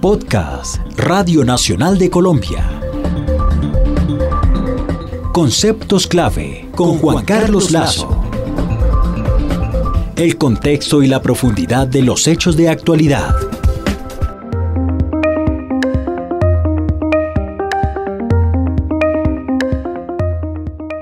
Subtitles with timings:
[0.00, 2.80] Podcast Radio Nacional de Colombia.
[5.32, 8.22] Conceptos clave con Juan Carlos Lazo.
[10.16, 13.34] El contexto y la profundidad de los hechos de actualidad.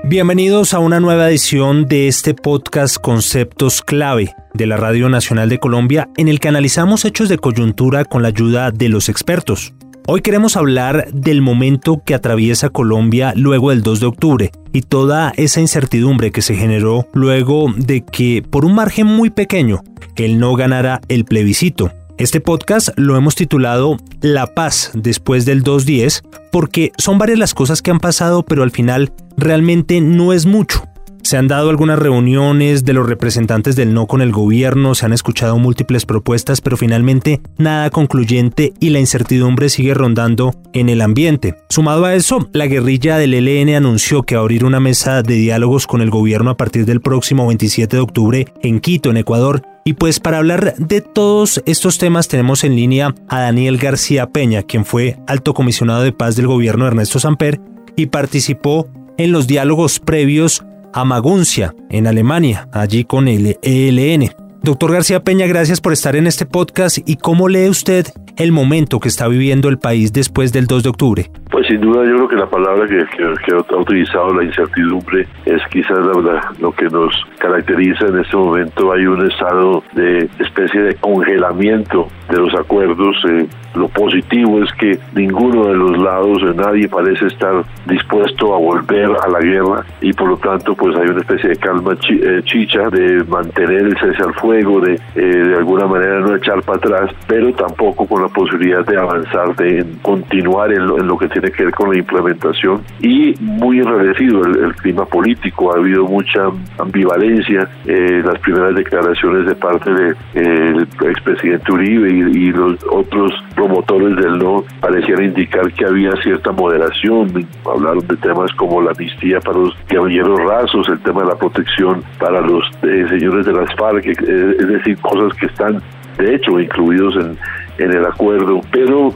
[0.05, 5.59] Bienvenidos a una nueva edición de este podcast Conceptos Clave de la Radio Nacional de
[5.59, 9.73] Colombia en el que analizamos hechos de coyuntura con la ayuda de los expertos.
[10.05, 15.31] Hoy queremos hablar del momento que atraviesa Colombia luego del 2 de octubre y toda
[15.37, 19.83] esa incertidumbre que se generó luego de que, por un margen muy pequeño,
[20.17, 21.93] él no ganara el plebiscito.
[22.23, 26.23] Este podcast lo hemos titulado La paz después del 210
[26.53, 30.85] porque son varias las cosas que han pasado pero al final realmente no es mucho.
[31.21, 35.11] Se han dado algunas reuniones de los representantes del no con el gobierno, se han
[35.11, 41.55] escuchado múltiples propuestas, pero finalmente nada concluyente y la incertidumbre sigue rondando en el ambiente.
[41.67, 46.01] Sumado a eso, la guerrilla del ELN anunció que abrir una mesa de diálogos con
[46.01, 50.19] el gobierno a partir del próximo 27 de octubre en Quito, en Ecuador, y pues
[50.19, 55.17] para hablar de todos estos temas tenemos en línea a Daniel García Peña, quien fue
[55.27, 57.59] alto comisionado de paz del gobierno de Ernesto Samper
[57.95, 64.31] y participó en los diálogos previos a Maguncia, en Alemania, allí con el ELN.
[64.61, 68.99] Doctor García Peña, gracias por estar en este podcast y cómo lee usted el momento
[68.99, 71.31] que está viviendo el país después del 2 de octubre.
[71.53, 73.05] Pues sin duda yo creo que la palabra que,
[73.53, 78.91] ha utilizado la incertidumbre es quizás la, lo que nos caracteriza en este momento.
[78.91, 83.15] Hay un estado de especie de congelamiento de los acuerdos.
[83.29, 89.11] Eh, lo positivo es que ninguno de los lados, nadie parece estar dispuesto a volver
[89.23, 92.89] a la guerra y por lo tanto pues hay una especie de calma eh, chicha
[92.89, 97.11] de mantener el cese al fuego, de eh, de alguna manera no echar para atrás,
[97.27, 101.73] pero tampoco con la posibilidad de avanzar, de continuar en lo, que tiene que ver
[101.73, 108.39] con la implementación y muy enrarecido el, clima político, ha habido mucha ambivalencia, eh, las
[108.39, 115.23] primeras declaraciones de parte del de, expresidente Uribe y, los otros promotores del no parecían
[115.23, 120.87] indicar que había cierta moderación, hablaron de temas como la amnistía para los guerrilleros rasos,
[120.89, 124.97] el tema de la protección para los eh, señores de las FARC, eh, es decir,
[124.99, 125.81] cosas que están
[126.17, 127.37] de hecho incluidos en,
[127.77, 129.13] en el acuerdo, pero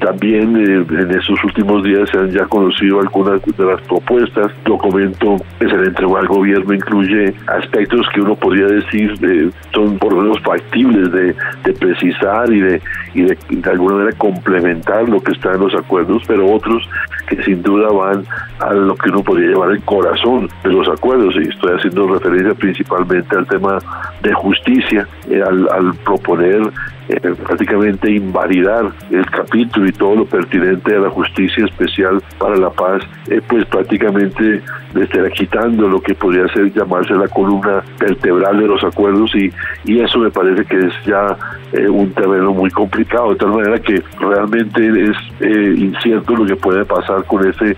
[0.00, 4.50] también eh, en estos últimos días se han ya conocido algunas de las propuestas.
[4.64, 9.98] Documento que se le entregó al gobierno incluye aspectos que uno podría decir eh, son
[9.98, 11.34] por lo menos factibles de,
[11.78, 12.82] precisar y de,
[13.14, 16.88] y de, de alguna manera complementar lo que está en los acuerdos, pero otros
[17.28, 18.24] que sin duda van
[18.58, 22.54] a lo que uno podría llamar el corazón de los acuerdos, y estoy haciendo referencia
[22.54, 23.78] principalmente al tema
[24.22, 26.60] de justicia, eh, al, al proponer
[27.10, 32.70] eh, prácticamente invalidar el capítulo y todo lo pertinente a la justicia especial para la
[32.70, 34.62] paz, eh, pues prácticamente
[34.94, 39.50] le estará quitando lo que podría ser llamarse la columna vertebral de los acuerdos y,
[39.84, 41.36] y eso me parece que es ya
[41.72, 46.84] eh, un terreno muy complicado, de tal manera que realmente es incierto lo que puede
[46.84, 47.76] pasar con ese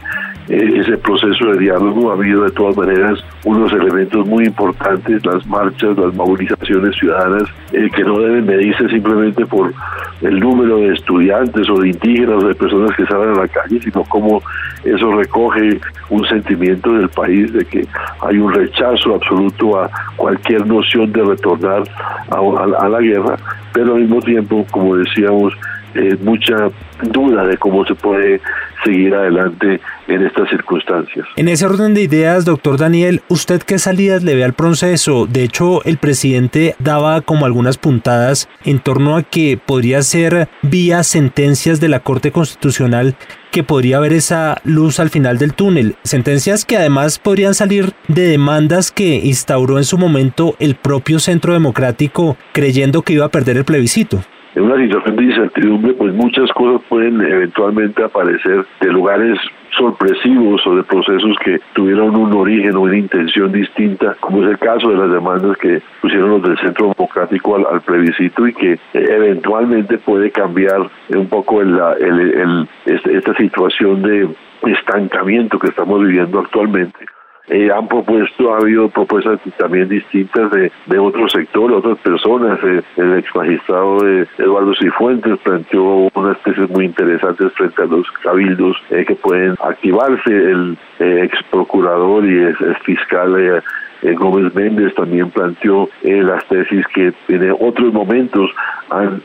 [0.49, 5.97] ese proceso de diálogo ha habido de todas maneras unos elementos muy importantes, las marchas,
[5.97, 9.73] las movilizaciones ciudadanas, eh, que no deben medirse simplemente por
[10.21, 13.81] el número de estudiantes o de indígenas o de personas que salen a la calle,
[13.81, 14.43] sino como
[14.85, 15.81] eso recoge
[16.11, 17.87] un sentimiento del país de que
[18.21, 21.85] hay un rechazo absoluto a cualquier noción de retornar
[22.31, 23.37] a, a la guerra,
[23.73, 25.55] pero al mismo tiempo, como decíamos,
[25.95, 26.57] eh, mucha
[27.03, 28.41] duda de cómo se puede
[28.85, 31.27] seguir adelante en estas circunstancias.
[31.37, 35.27] En ese orden de ideas, doctor Daniel, ¿usted qué salidas le ve al proceso?
[35.27, 41.03] De hecho, el presidente daba como algunas puntadas en torno a que podría ser vía
[41.03, 43.15] sentencias de la Corte Constitucional
[43.51, 45.97] que podría haber esa luz al final del túnel.
[46.05, 51.53] Sentencias que además podrían salir de demandas que instauró en su momento el propio Centro
[51.53, 56.51] Democrático creyendo que iba a perder el plebiscito en una situación de incertidumbre, pues muchas
[56.53, 59.39] cosas pueden eventualmente aparecer de lugares
[59.77, 64.59] sorpresivos o de procesos que tuvieron un origen o una intención distinta, como es el
[64.59, 69.99] caso de las demandas que pusieron los del Centro Democrático al, plebiscito y que eventualmente
[69.99, 74.29] puede cambiar un poco el, el, este, esta situación de
[74.67, 77.07] estancamiento que estamos viviendo actualmente
[77.49, 82.59] eh, han propuesto, ha habido propuestas también distintas de, de otros sectores, otras personas.
[82.63, 88.11] Eh, el ex magistrado de Eduardo Cifuentes planteó unas tesis muy interesantes frente a los
[88.23, 90.31] cabildos eh, que pueden activarse.
[90.31, 93.63] El ex procurador y ex, fiscal
[94.03, 98.51] Gómez Méndez también planteó las tesis que en otros momentos
[98.91, 99.23] han,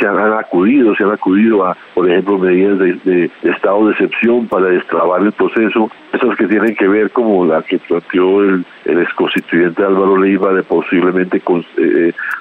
[0.00, 4.66] se han, acudido, se han acudido a, por ejemplo, medidas de, estado de excepción para
[4.66, 9.12] destrabar el proceso, esas que tienen que ver como la que planteó el, el ex
[9.14, 11.42] constituyente Álvaro Leiva de posiblemente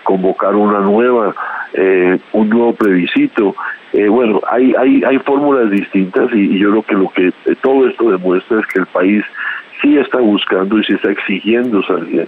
[0.03, 1.33] convocar una nueva,
[2.33, 3.55] un nuevo plebiscito.
[3.93, 7.87] Eh, bueno, hay, hay, hay fórmulas distintas y, yo creo que lo que eh, todo
[7.87, 9.23] esto demuestra es que el país
[9.83, 12.27] sí está buscando y sí está exigiendo salir.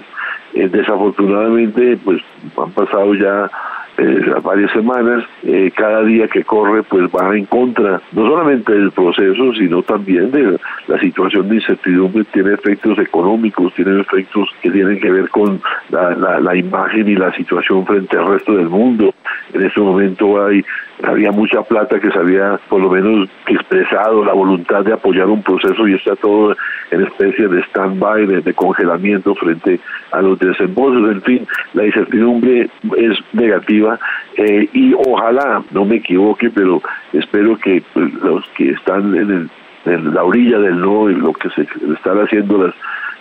[0.54, 2.22] Eh, desafortunadamente, pues
[2.58, 3.50] han pasado ya
[3.98, 8.92] eh, varias semanas, eh, cada día que corre pues va en contra no solamente del
[8.92, 15.00] proceso, sino también de la situación de incertidumbre, tiene efectos económicos, tiene efectos que tienen
[15.00, 15.62] que ver con
[15.92, 19.14] la, la, imagen y la situación frente al resto del mundo.
[19.54, 20.62] En este momento hay
[21.04, 25.44] había mucha plata que se había por lo menos expresado la voluntad de apoyar un
[25.44, 26.56] proceso y está todo
[26.92, 29.80] en especie de stand-by, de, congelamiento frente
[30.12, 31.12] a los desembolsos.
[31.12, 34.00] En fin, la incertidumbre es negativa
[34.38, 36.82] eh, y ojalá, no me equivoque, pero
[37.14, 39.50] espero que pues, los que están en,
[39.86, 41.62] la orilla del no, y lo que se
[41.94, 42.76] están haciendo las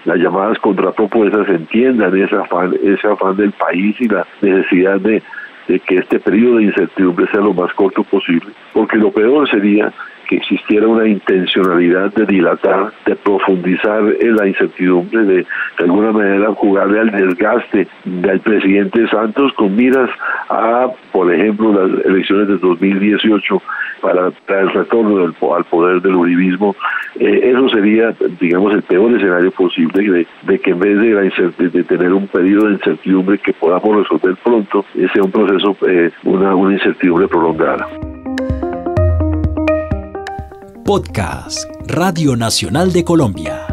[0.04, 5.22] las llamadas contrapropuestas entiendan ese afán, ese afán del país y la necesidad de,
[5.68, 9.92] de que este periodo de incertidumbre sea lo más corto posible, porque lo peor sería
[10.24, 15.46] que existiera una intencionalidad de dilatar, de profundizar en la incertidumbre, de
[15.78, 20.10] de alguna manera jugarle al desgaste del presidente Santos con miras
[20.48, 23.62] a, por ejemplo, las elecciones de 2018
[24.00, 26.76] para, el retorno del, al poder del uribismo.
[27.18, 31.22] Eh, eso sería, digamos, el peor escenario posible de, de que en vez de, la
[31.22, 36.54] de tener un periodo de incertidumbre que podamos resolver pronto, sea un proceso, eh, una,
[36.54, 37.88] una incertidumbre prolongada.
[40.84, 43.66] Podcast Radio Nacional de Colombia.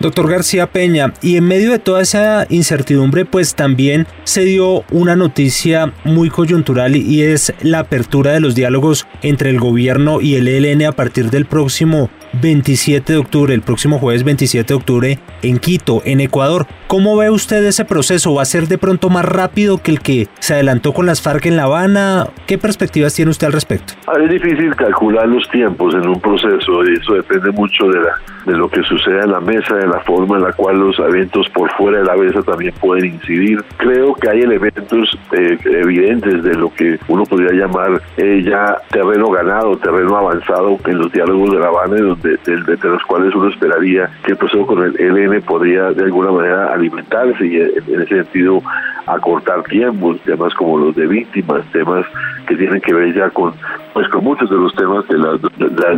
[0.00, 5.16] Doctor García Peña, y en medio de toda esa incertidumbre, pues también se dio una
[5.16, 10.48] noticia muy coyuntural y es la apertura de los diálogos entre el gobierno y el
[10.48, 15.58] ELN a partir del próximo 27 de octubre, el próximo jueves 27 de octubre, en
[15.58, 16.66] Quito, en Ecuador.
[16.86, 18.34] ¿Cómo ve usted ese proceso?
[18.34, 21.46] ¿Va a ser de pronto más rápido que el que se adelantó con las FARC
[21.46, 22.28] en La Habana?
[22.46, 23.94] ¿Qué perspectivas tiene usted al respecto?
[24.18, 28.14] Es difícil calcular los tiempos en un proceso y eso depende mucho de, la,
[28.46, 31.48] de lo que suceda en la mesa, de la forma en la cual los eventos
[31.50, 33.62] por fuera de la mesa también pueden incidir.
[33.76, 39.30] Creo que hay elementos eh, evidentes de lo que uno podría llamar eh, ya terreno
[39.30, 44.32] ganado, terreno avanzado en los diálogos de La Habana, de, los cuales uno esperaría que
[44.32, 48.62] el proceso con el ELN podría de alguna manera alimentarse y en ese sentido
[49.06, 52.04] acortar tiempos, temas como los de víctimas, temas
[52.46, 53.54] que tienen que ver ya con
[53.92, 55.42] pues con muchos de los temas de las,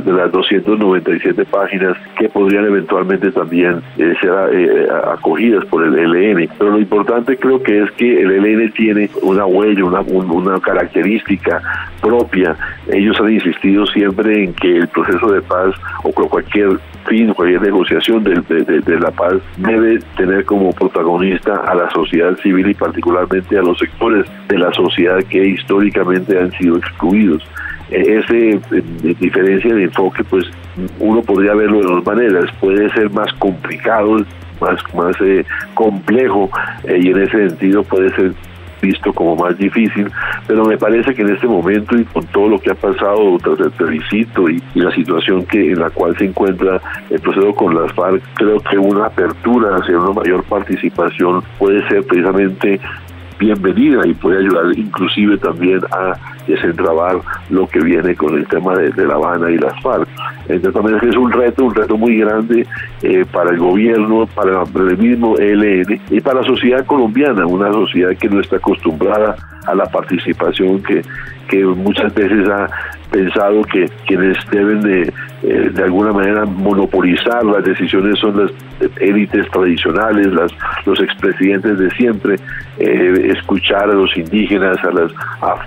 [0.05, 6.49] de, las 297 páginas que podrían eventualmente también eh, ser eh, acogidas por el ELN.
[6.59, 11.61] Pero lo importante creo que es que el ELN tiene una huella, una, una característica
[12.01, 12.57] propia.
[12.93, 18.23] Ellos han insistido siempre en que el proceso de paz o cualquier fin, cualquier negociación
[18.25, 23.63] de, de, la paz debe tener como protagonista a la sociedad civil y particularmente a
[23.63, 27.43] los sectores de la sociedad que históricamente han sido excluidos.
[27.91, 28.61] E, eh,
[29.19, 30.45] diferencia de enfoque, pues
[31.01, 32.45] uno podría verlo de dos maneras.
[32.61, 34.19] Puede ser más complicado,
[34.61, 35.45] más, más eh,
[35.75, 36.51] complejo,
[36.85, 38.33] eh, y en ese sentido puede ser
[38.81, 40.11] visto como más difícil,
[40.47, 43.61] pero me parece que en este momento y con todo lo que ha pasado tras
[43.61, 47.93] el plebiscito y, la situación que en la cual se encuentra el proceso con las
[47.93, 52.81] FARC, creo que una apertura hacia una mayor participación puede ser precisamente
[53.39, 56.15] bienvenida y puede ayudar inclusive también a
[56.51, 60.09] desentrabar lo que viene con el tema de, La Habana y las FARC.
[60.49, 62.67] Entonces también es un reto, un reto muy grande
[63.03, 68.11] eh, para el gobierno, para el mismo ELN y para la sociedad colombiana, una sociedad
[68.17, 71.03] que no está acostumbrada a la participación que,
[71.49, 72.69] que muchas veces ha
[73.11, 78.53] pensado que quienes deben de, eh, de alguna manera monopolizar las decisiones son las
[79.01, 80.53] élites tradicionales, las,
[80.87, 82.37] los expresidentes de siempre,
[82.81, 85.13] eh, escuchar a los indígenas, a las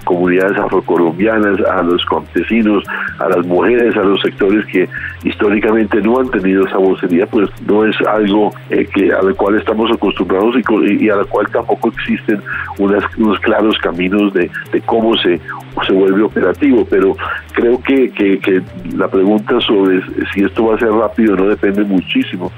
[0.03, 2.83] comunidades afrocolombianas, a los campesinos,
[3.19, 4.89] a las mujeres, a los sectores que
[5.23, 8.87] históricamente no han tenido esa vocería, pues no es algo eh,
[9.19, 12.41] al cual estamos acostumbrados y, y, a la cual tampoco existen
[12.79, 15.39] unas, unos claros caminos de, de cómo se,
[15.87, 17.15] se vuelve operativo, pero
[17.53, 18.61] creo que, que,
[18.95, 20.01] la pregunta sobre
[20.33, 22.51] si esto va a ser rápido no depende muchísimo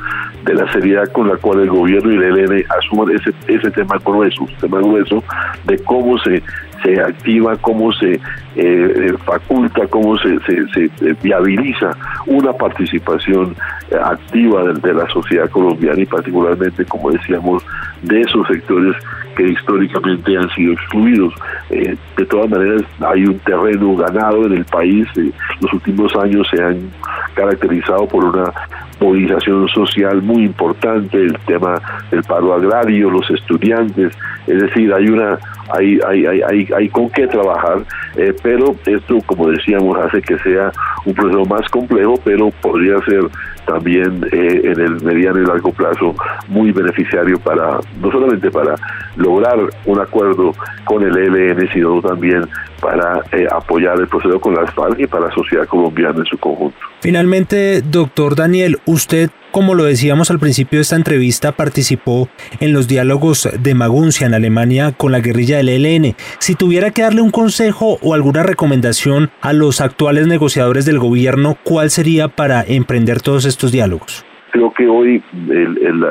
[0.43, 3.97] de la seriedad con la cual el gobierno y el ELN asuman ese, ese tema
[4.03, 5.23] grueso, tema grueso
[5.65, 6.41] de cómo se,
[6.83, 8.19] se activa, cómo se
[8.55, 11.91] eh, faculta, cómo se, se, viabiliza
[12.25, 13.55] una participación
[14.03, 17.63] activa de, la sociedad colombiana y particularmente, como decíamos,
[18.01, 18.95] de esos sectores
[19.35, 21.33] que históricamente han sido excluidos.
[21.69, 25.07] Eh, de todas maneras, hay un terreno ganado en el país.
[25.17, 26.89] Eh, los últimos años se han
[27.33, 28.51] caracterizado por una
[28.99, 34.13] movilización social muy importante, el tema del paro agrario, los estudiantes,
[34.47, 35.37] es decir, hay una
[35.69, 37.79] hay, hay, hay, hay, con qué trabajar,
[38.17, 40.71] eh, pero esto, como decíamos, hace que sea
[41.05, 43.23] un proceso más complejo, pero podría ser
[43.65, 46.13] también eh, en el mediano y largo plazo
[46.47, 48.75] muy beneficiario para, no solamente para
[49.15, 52.47] lograr un acuerdo con el ELN, sino también
[52.81, 56.37] para eh, apoyar el proceso con las FARC y para la sociedad colombiana en su
[56.37, 56.77] conjunto.
[57.01, 62.27] Finalmente, doctor Daniel, usted como lo decíamos al principio de esta entrevista, participó
[62.59, 66.13] en los diálogos de Maguncia en Alemania con la guerrilla del ELN.
[66.39, 71.55] Si tuviera que darle un consejo o alguna recomendación a los actuales negociadores del gobierno,
[71.63, 74.25] ¿cuál sería para emprender todos estos diálogos?
[74.51, 75.23] Creo que hoy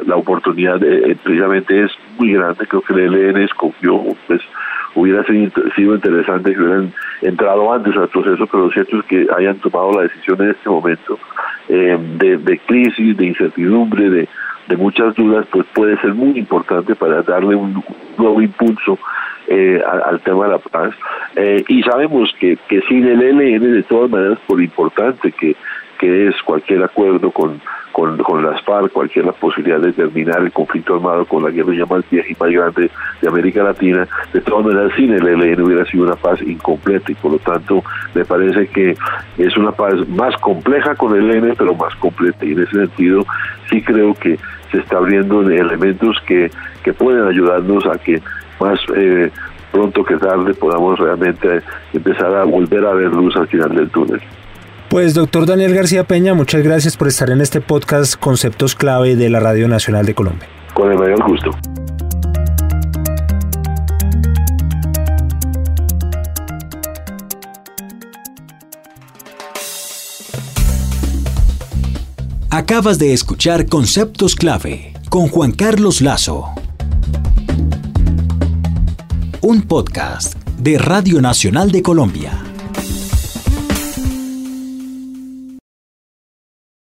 [0.06, 2.66] la oportunidad eh, eh, precisamente es muy grande.
[2.66, 4.40] Creo que el ELN escogió pues,
[4.94, 9.56] hubiera sido interesante que hubieran entrado antes al proceso, pero lo cierto es que hayan
[9.58, 11.18] tomado la decisión en este momento
[11.68, 14.28] eh, de, crisis, de incertidumbre, de,
[14.76, 17.82] muchas dudas, pues puede ser muy importante para darle un
[18.18, 18.98] nuevo impulso
[19.46, 20.94] eh, al, tema de la paz.
[21.36, 25.54] Eh, y sabemos que, que sin el ELN, de todas maneras, por importante que,
[25.98, 27.60] que es cualquier acuerdo con
[27.94, 31.86] con, con las FARC, cualquier la posibilidad de terminar el conflicto armado con la guerrilla
[31.86, 32.90] más vieja y más grande
[33.22, 37.14] de América Latina, de todas maneras sin el ELN hubiera sido una paz incompleta y
[37.14, 38.96] por lo tanto me parece que
[39.38, 43.24] es una paz más compleja con el ELN pero más completa y en ese sentido
[43.70, 44.40] sí creo que
[44.72, 46.50] se está abriendo elementos que,
[46.82, 48.20] que pueden ayudarnos a que
[48.58, 49.30] más eh,
[49.70, 54.20] pronto que tarde podamos realmente empezar a volver a ver luz al final del túnel.
[54.88, 59.28] Pues doctor Daniel García Peña, muchas gracias por estar en este podcast Conceptos Clave de
[59.28, 60.48] la Radio Nacional de Colombia.
[60.72, 61.50] Con el mayor gusto.
[72.50, 76.50] Acabas de escuchar Conceptos Clave con Juan Carlos Lazo.
[79.40, 82.53] Un podcast de Radio Nacional de Colombia.